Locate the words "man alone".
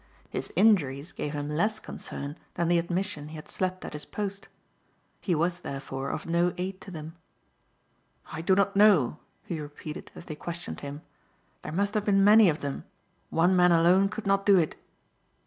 13.55-14.09